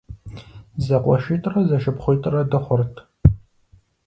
ЗэкъуэшитӀрэ 0.85 1.61
зэшыпхъуитӀрэ 1.67 2.41
дыхъурт. 2.51 2.95